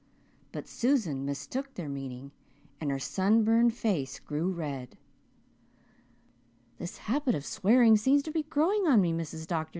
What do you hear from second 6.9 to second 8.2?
habit of swearing